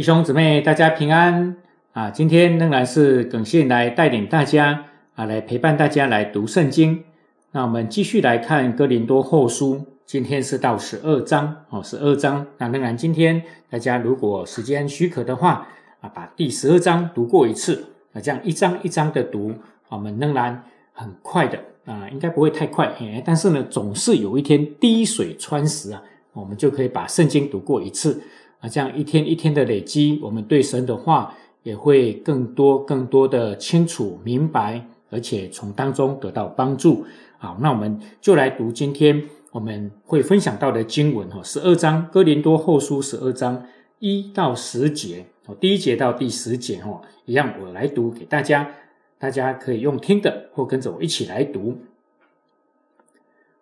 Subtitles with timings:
[0.00, 1.58] 弟兄姊妹，大家平安
[1.92, 2.08] 啊！
[2.08, 7.04] 今天仍然是耿信来带领大家啊，来陪伴大家来读圣经。
[7.52, 12.46] 那我们继续来看哥林多后书，今天是到十二章哦，十二章。
[12.56, 15.68] 那仍然今天大家如果时间许可的话
[16.00, 19.52] 啊，把第十二章读过一次啊，这样一章一章的读，
[19.90, 20.64] 我们仍然
[20.94, 22.90] 很快的啊，应该不会太快，
[23.22, 28.22] 但是呢，总是有一天滴水穿石啊，我们就可以把圣经读过一次。
[28.60, 37.04] 啊，这样一天一天的累积，我们对神的话也会更多、更多的清楚明白，而且从当中得到帮助。
[37.38, 43.66] 好，那我们就来读今天我们会分享到的经文哈，十二章哥林多后书十二章
[43.98, 48.70] 一到十节哦，第一节到第十节哈，一样我来读给大家，
[49.18, 51.78] 大家可以用听的或跟着我一起来读。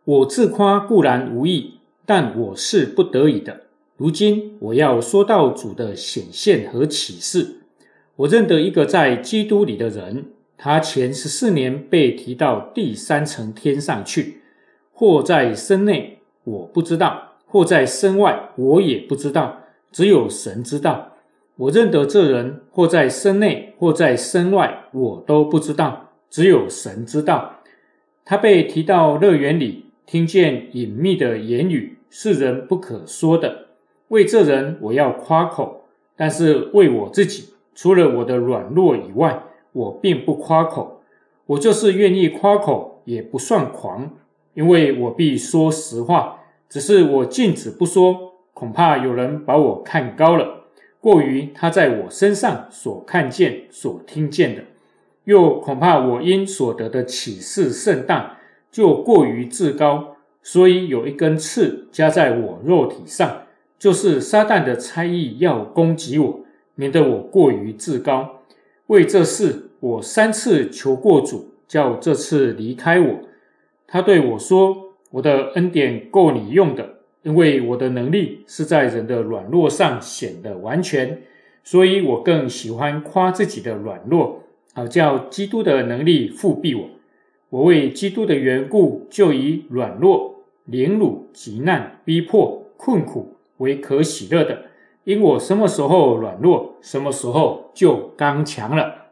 [0.04, 3.67] 我自夸固然无益，但我是不得已的。
[3.98, 7.56] 如今我要说到主的显现和启示。
[8.14, 14.42] 我认得一个在基督里的人，他前十四年被提到第三层天上去，
[14.92, 19.64] 或在身内，我不知道；或在身外，我也不知道。
[19.90, 21.16] 只有神知道。
[21.56, 26.10] 我认得这人，或在身内，或在身外，我都不知道。
[26.30, 27.62] 只有神知道。
[28.24, 33.67] 他被提到乐园里，听见隐秘的言语，是人不可说的。
[34.08, 35.84] 为这人，我要夸口；
[36.16, 39.42] 但是为我自己，除了我的软弱以外，
[39.72, 41.02] 我并不夸口。
[41.46, 44.10] 我就是愿意夸口，也不算狂，
[44.54, 46.40] 因为我必说实话。
[46.68, 50.64] 只是我禁止不说，恐怕有人把我看高了，
[51.00, 54.62] 过于他在我身上所看见、所听见的；
[55.24, 58.38] 又恐怕我因所得的启示甚大，
[58.70, 63.42] 就过于自高，所以有一根刺加在我肉体上。
[63.78, 66.40] 就是撒旦的差役要攻击我，
[66.74, 68.42] 免得我过于自高。
[68.88, 73.20] 为这事，我三次求过主，叫这次离开我。
[73.86, 81.22] 他对我说：“我的恩典够你用的，因为我的能力是在人的软弱上显得完全。
[81.62, 86.88] 所以我更喜欢夸自己的软弱，好叫基督的能力复庇我。
[87.50, 94.62] 我为基督的缘故，就以软弱、凌辱、极难、逼迫、困苦。”为可喜乐的，
[95.04, 99.06] 因我什么时候软弱，什么时候就刚强了。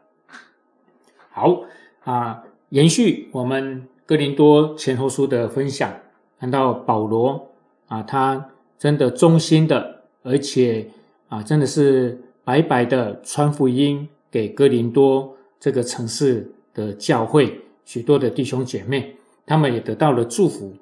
[1.29, 1.63] 好
[2.03, 5.93] 啊，延续我们哥林多前后书的分享，
[6.39, 7.49] 看到保罗
[7.87, 8.49] 啊，他
[8.79, 10.87] 真的忠心的，而且
[11.27, 20.73] 啊，真的是白白的传福音给哥林多这个城市的教会，许多的弟兄姐妹，他们也得到了祝福。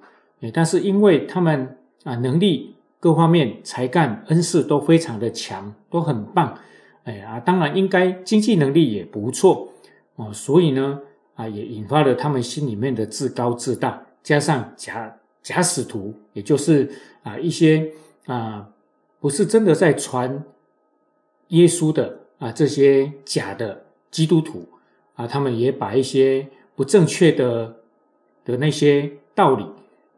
[0.54, 2.75] 但是因为他们啊能力。
[3.00, 6.58] 各方面才干恩赐都非常的强，都很棒，
[7.04, 9.70] 哎呀，当然应该经济能力也不错
[10.16, 11.02] 哦，所以呢，
[11.36, 16.90] 啊，也引发了他们心里面的自高自大，加上假假使徒，也就是
[17.22, 17.92] 啊一些
[18.26, 18.68] 啊
[19.20, 20.44] 不是真的在传
[21.50, 24.68] 耶稣的啊这些假的基督徒
[25.14, 27.76] 啊，他们也把一些不正确的
[28.44, 29.66] 的那些道理。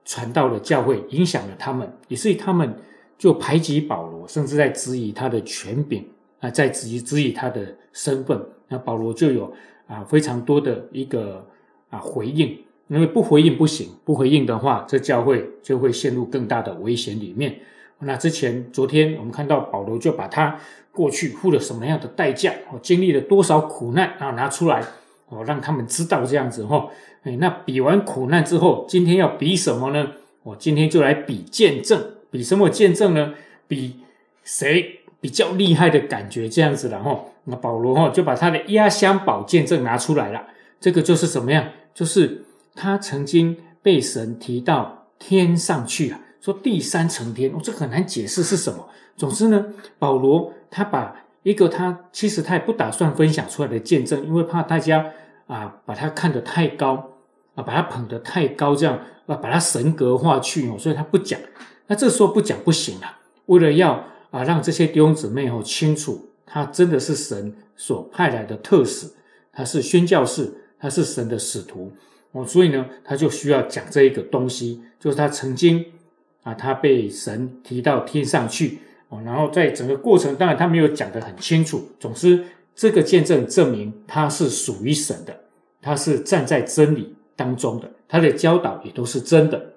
[0.07, 2.73] 传到了教会，影响了他们，以至于他们
[3.17, 6.07] 就排挤保罗，甚至在质疑他的权柄
[6.39, 8.41] 啊，在质疑质疑他的身份。
[8.69, 9.53] 那保罗就有
[9.85, 11.45] 啊非常多的一个
[11.89, 12.57] 啊回应，
[12.87, 17.59] 因为不回应不行，不回应的话，这教会就会陷入更大的危险里面。
[17.99, 20.57] 那之前昨天我们看到保罗就把他
[20.93, 24.81] 过去付了什么样的代价，哦，经历了多少苦难啊，拿出来
[25.29, 26.87] 哦，让他们知道这样子哈。
[27.23, 30.11] 哎，那比完苦难之后，今天要比什么呢？
[30.43, 33.33] 我今天就来比见证，比什么见证呢？
[33.67, 33.99] 比
[34.43, 37.25] 谁比较厉害的感觉这样子了哈。
[37.43, 40.47] 那保罗哈就把他的压箱宝见证拿出来了，
[40.79, 41.67] 这个就是什么样？
[41.93, 42.45] 就是
[42.75, 48.87] 他曾经被神提到天上去啊，说第三层天，哦，这很难解释是什么。
[49.17, 49.65] 总之呢，
[49.99, 55.13] 保罗他把一个他其实他也不打算分享出来的见证，因为怕大家
[55.47, 57.13] 啊把他看得太高。
[57.57, 61.39] 啊，把他捧得太高，这样啊，把他神格化去哦，所以他不讲。
[61.87, 63.17] 那这时候不讲不行啊，
[63.47, 69.07] 为了要啊让这些弟兄姊妹哦清楚，他真的是神所派来的特使，
[69.51, 71.91] 他是宣教士，他是神的使徒
[72.31, 75.83] 哦，所以呢，他就需要讲这一个东西，就是他曾经
[76.43, 78.77] 啊，他被神提到天上去
[79.09, 82.45] 哦，然后在整个过程，当然他没有讲得很清楚，总之
[82.75, 85.41] 这个见证证明他是属于神的，
[85.81, 87.15] 他是站在真理。
[87.37, 89.73] 当中的他的教导也都是真的。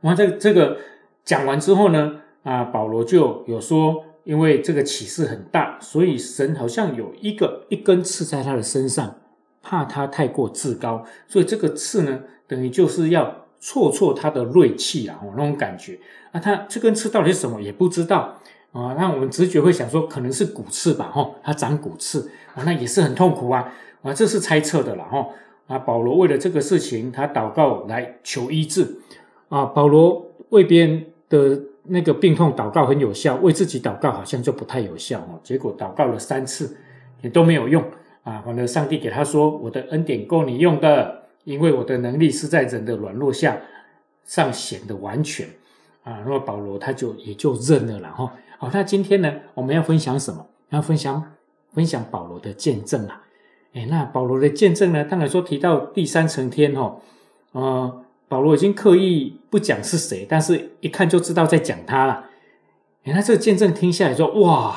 [0.00, 0.78] 完这这个
[1.24, 9.20] 讲完之后呢，啊，保罗就有说因为这个启示很大，所以神好像有一个一根刺在他的身上，
[9.62, 15.96] 怕他太过自高，所以这个刺呢，等于就是要挫挫他的锐气啊，那种感觉。
[16.32, 18.36] 啊，他这根刺到底是什么也不知道
[18.72, 18.96] 啊。
[18.98, 23.72] 那我们直觉会想说，可能是骨刺吧，哈，他长骨刺啊，那也是很痛苦啊，
[24.02, 25.26] 啊，这是猜测的了，哈。
[25.68, 28.98] 啊，保罗为了这个事情，他祷告来求医治
[29.48, 29.64] 啊。
[29.64, 35.38] 保罗为别人的那个病痛祷告很有效，为自己祷告好像就不太有效哦。
[35.42, 36.76] 结果祷告了三次
[37.22, 37.82] 也都没有用
[38.24, 38.42] 啊。
[38.44, 43.60] 完了，上帝给他说：“我的恩典够你用的，因为我的能力是在人的软弱下
[44.24, 45.48] 上显得完全。”
[46.04, 48.32] 啊，那么保罗他就也就认了了哈。
[48.58, 50.44] 好，那今天呢，我们要分享什么？
[50.70, 51.34] 要分享
[51.72, 53.22] 分享保罗的见证啊。
[53.72, 55.04] 哎，那保罗的见证呢？
[55.04, 56.96] 当然说提到第三层天哈，
[57.52, 62.24] 呃，保罗已经刻意不讲是谁，但是一看就知道在讲他了。
[63.04, 64.74] 哎，那这个见证听下来说，哇，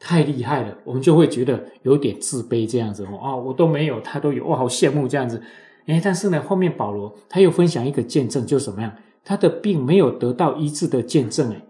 [0.00, 3.18] 太厉害了，我们就会觉得有点自卑这样子哦。
[3.22, 5.40] 啊，我都没有，他都有，哇，好羡慕这样子。
[5.86, 8.92] 哎，但是呢，后面保罗他又分享一个见证，就是什么样？
[9.22, 11.62] 他的病没有得到医治的见证，哎，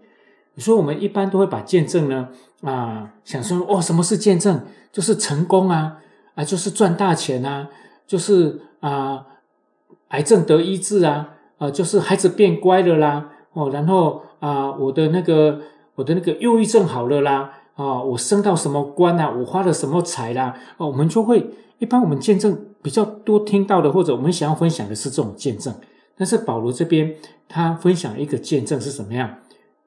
[0.55, 2.29] 你说我们一般都会把见证呢，
[2.61, 4.61] 啊，想说哦，什么是见证？
[4.91, 5.97] 就是成功啊，
[6.35, 7.69] 啊，就是赚大钱啊，
[8.07, 9.25] 就是啊，
[10.09, 15.61] 癌症得医治啊，啊，就是孩子变乖了啦，哦，然后啊，我的那个
[15.95, 25.73] 我的那个忧郁症好了啦，啊，我升到什么官啊，我花了什么财啦，哦，我们就会一般我们见证比较多听到的，或者我们想要分享的是这种见证。
[26.15, 27.15] 但是保罗这边
[27.47, 29.37] 他分享一个见证是什么样？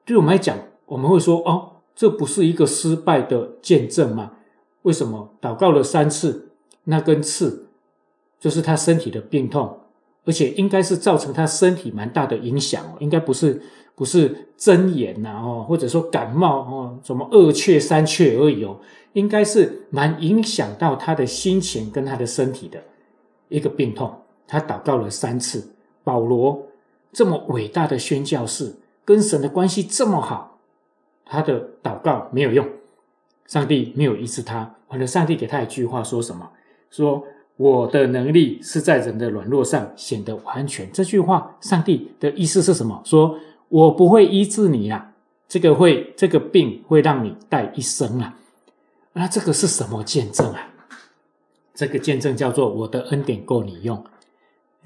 [0.03, 4.33] 对我们来讲，我们会说哦，这不是一个失败的见证吗？
[4.81, 6.49] 为什么祷告了三次，
[6.83, 7.69] 那根刺
[8.39, 9.79] 就是他身体的病痛，
[10.25, 13.63] 而且应该是造成他身体蛮大的影响哦，应该不是
[13.95, 18.77] 不是真眼呐哦，或者说感冒哦，什么二雀三雀而已哦，
[19.13, 22.83] 应该是蛮影响到他的心情跟他的身体的
[23.49, 24.13] 一个病痛。
[24.47, 25.71] 他祷告了三次。
[26.03, 26.67] 保罗
[27.11, 30.59] 这么伟大的宣教士，跟神的关系这么好，
[31.25, 32.63] 他的祷告没有用，
[33.47, 34.75] 上帝没有医治他。
[34.89, 36.47] 完了，上帝给他一句话，说什么？
[36.91, 37.23] 说
[37.57, 40.91] 我的能力是在人的软弱上显得完全。
[40.91, 43.01] 这句话，上帝的意思是什么？
[43.03, 43.39] 说
[43.69, 45.13] 我不会医治你啊，
[45.47, 48.37] 这个会这个病会让你带一生啊。
[49.13, 50.69] 那这个是什么见证啊？
[51.73, 54.03] 这个见证叫做我的恩典够你用。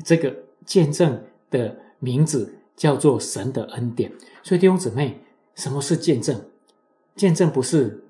[0.04, 0.36] 这个。
[0.66, 4.12] 见证的名字叫做神的恩典，
[4.44, 5.20] 所以弟兄姊妹，
[5.56, 6.40] 什么是见证？
[7.16, 8.04] 见证不是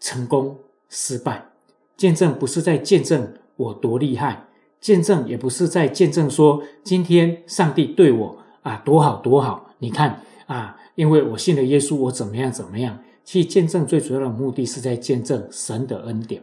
[0.00, 1.50] 成功失败，
[1.96, 4.48] 见证不是在见证我多厉害，
[4.80, 9.71] 见证也不是在见证说今天上帝对我啊多好多好。
[9.82, 13.02] 你看啊，因为我信了耶稣，我怎么样怎么样？
[13.24, 16.40] 去见证最主要的目的是在见证神的恩典，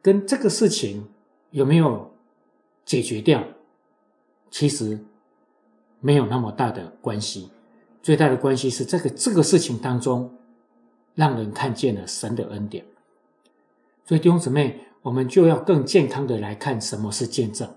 [0.00, 1.08] 跟这个事情
[1.50, 2.12] 有没有
[2.84, 3.42] 解决掉？
[4.48, 5.00] 其实
[6.00, 7.50] 没有那么大的关系，
[8.00, 10.32] 最大的关系是这个这个事情当中，
[11.16, 12.84] 让人看见了神的恩典。
[14.04, 17.68] 所以弟兄姊妹，我们就要更健康的来看什么是见证，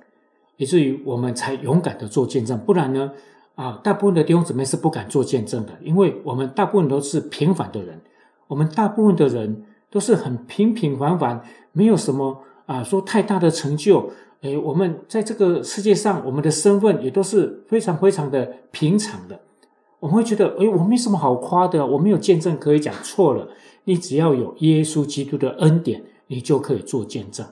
[0.58, 2.60] 以至于我们才勇敢的做见证。
[2.60, 3.14] 不然呢，
[3.60, 8.00] 啊，大部分的弟兄姊妹是不敢做见证的，因为我们大部分都是平凡的人，
[8.48, 14.12] 我们大部分的人都是很平平凡凡，没有什么啊说太大的成就。
[14.40, 19.42] 哎，我们在这个世界上，我们的身份也都是非常非常的平常的。
[20.00, 22.96] 我们会觉得，哎，我没什么好夸的，我没有见证可以讲。
[23.04, 23.50] 错了，
[23.84, 27.46] 你只要有耶稣基督的恩典，你就可以做见证。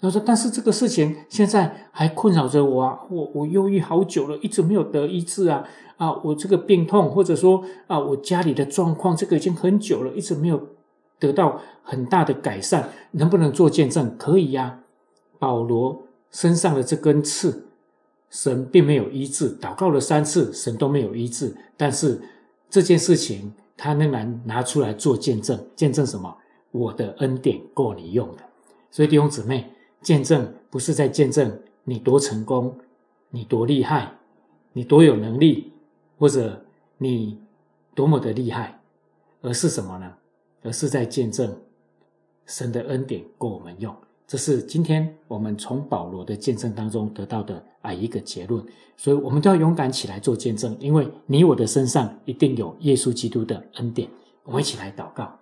[0.00, 5.64] 他说：“但是这个事情现在还困扰着我啊，我我忧郁好久了，一直没有得医治啊
[5.96, 6.12] 啊！
[6.22, 10.68] 我这个病痛，或者说啊，我家里的状况，这个已经很久了，一直没有
[11.18, 12.90] 得到很大的改善。
[13.12, 14.16] 能不能做见证？
[14.16, 14.80] 可以呀，
[15.38, 17.68] 保罗。”身上的这根刺，
[18.28, 21.56] 神并没有医治，祷告了三次，神都没有医治。
[21.74, 22.20] 但是
[22.68, 26.36] 这件事情，他仍然拿出来做见证，见证什么？
[26.70, 28.42] 我的恩典够你用的。
[28.90, 32.78] 所以弟兄姊妹，见证不是在见证你多成功，
[33.30, 34.12] 你多厉害，
[34.72, 35.72] 你多有能力，
[36.18, 36.64] 或者
[36.98, 37.38] 你
[37.94, 38.80] 多么的厉害，
[39.42, 40.14] 而是什么呢？
[40.62, 41.56] 而是在见证
[42.46, 43.94] 神的恩典够我们用。
[44.26, 48.62] 这是今天我们从保罗的见证当中得到的啊一个结论，
[48.96, 54.08] 所以我们都要勇敢起来做见证，因为你我的身上一定有耶稣基督的恩典。
[54.42, 55.38] 我们一起来祷告，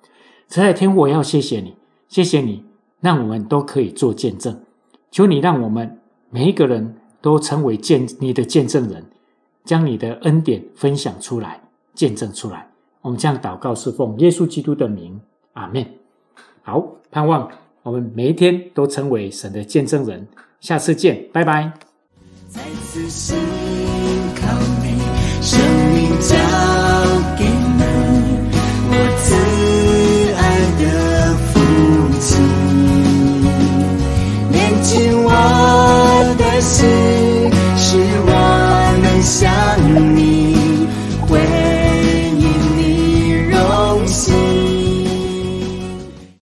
[0.47, 1.75] 慈爱天父，我要谢谢你，
[2.09, 2.65] 谢谢你
[3.01, 4.61] 让我们都可以做见证，
[5.11, 5.99] 求你让我们
[6.31, 9.05] 每一个人都成为见你的见证人，
[9.65, 11.61] 将你的恩典分享出来，
[11.95, 12.69] 见证出来。
[13.03, 15.21] 我们这样祷告是奉耶稣基督的名，
[15.53, 15.87] 阿门。
[16.63, 17.49] 好，盼望
[17.83, 20.27] 我们每一天都成为神的见证人。
[20.61, 21.73] 下次见，拜拜。
[22.49, 23.35] 再次
[24.35, 24.99] 靠你，
[25.43, 25.61] 生